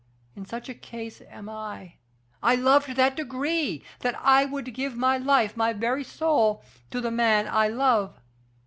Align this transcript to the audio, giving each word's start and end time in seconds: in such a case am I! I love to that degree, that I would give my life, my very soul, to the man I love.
in 0.35 0.47
such 0.47 0.67
a 0.67 0.73
case 0.73 1.21
am 1.29 1.47
I! 1.47 1.93
I 2.41 2.55
love 2.55 2.87
to 2.87 2.93
that 2.95 3.15
degree, 3.15 3.83
that 3.99 4.15
I 4.19 4.45
would 4.45 4.73
give 4.73 4.97
my 4.97 5.19
life, 5.19 5.55
my 5.55 5.73
very 5.73 6.03
soul, 6.03 6.63
to 6.89 6.99
the 7.01 7.11
man 7.11 7.47
I 7.47 7.67
love. 7.67 8.19